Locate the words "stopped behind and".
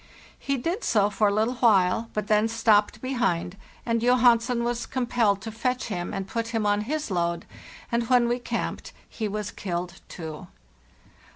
2.47-4.01